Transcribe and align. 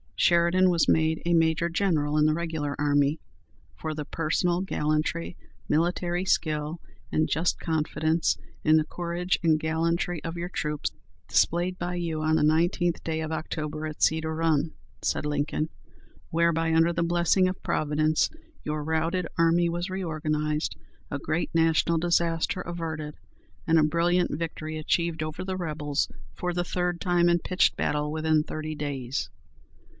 Sheridan 0.15 0.69
was 0.69 0.87
made 0.87 1.21
a 1.25 1.33
major 1.33 1.67
general 1.69 2.15
in 2.17 2.25
the 2.25 2.33
regular 2.33 2.75
army 2.79 3.19
"for 3.75 3.93
the 3.93 4.05
personal 4.05 4.61
gallantry, 4.61 5.35
military 5.67 6.25
skill 6.25 6.79
and 7.11 7.27
just 7.29 7.59
confidence 7.59 8.37
in 8.63 8.77
the 8.77 8.83
courage 8.83 9.39
and 9.43 9.59
gallantry 9.59 10.23
of 10.23 10.37
your 10.37 10.49
troops 10.49 10.91
displayed 11.27 11.77
by 11.77 11.95
you 11.95 12.21
on 12.21 12.35
the 12.35 12.43
19th 12.43 13.03
day 13.03 13.21
of 13.21 13.31
October 13.31 13.85
at 13.87 14.01
Cedar 14.01 14.33
Run," 14.33 14.71
said 15.03 15.25
Lincoln, 15.25 15.69
"whereby, 16.29 16.73
under 16.73 16.93
the 16.93 17.03
blessing 17.03 17.47
of 17.47 17.61
Providence, 17.63 18.29
your 18.63 18.83
routed 18.83 19.27
army 19.37 19.69
was 19.69 19.89
reorganized, 19.89 20.75
a 21.11 21.19
great 21.19 21.49
national 21.53 21.97
disaster 21.97 22.61
averted, 22.61 23.15
and 23.67 23.77
a 23.77 23.83
brilliant 23.83 24.31
victory 24.35 24.77
achieved 24.77 25.21
over 25.21 25.43
the 25.43 25.57
rebels 25.57 26.09
for 26.33 26.53
the 26.53 26.63
third 26.63 27.01
time 27.01 27.27
in 27.29 27.39
pitched 27.39 27.75
battle 27.75 28.11
within 28.11 28.43
thirty 28.43 28.73
days." 28.75 29.29